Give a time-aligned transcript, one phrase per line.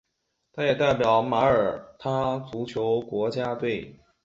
[0.51, 3.29] 他也代表马耳他国家足球队
[3.85, 4.03] 参赛。